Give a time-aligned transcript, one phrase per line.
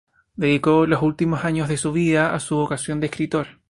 [0.35, 3.47] Dedicó los últimos años de su vida a su vocación de escritor.